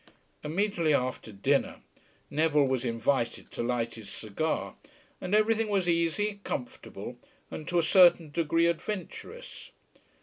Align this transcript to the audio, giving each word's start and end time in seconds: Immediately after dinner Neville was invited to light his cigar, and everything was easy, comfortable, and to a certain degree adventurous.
Immediately 0.43 0.95
after 0.95 1.31
dinner 1.31 1.79
Neville 2.31 2.65
was 2.67 2.83
invited 2.83 3.51
to 3.51 3.61
light 3.61 3.93
his 3.93 4.09
cigar, 4.09 4.73
and 5.21 5.35
everything 5.35 5.67
was 5.69 5.87
easy, 5.87 6.39
comfortable, 6.43 7.19
and 7.51 7.67
to 7.67 7.77
a 7.77 7.83
certain 7.83 8.31
degree 8.31 8.65
adventurous. 8.65 9.69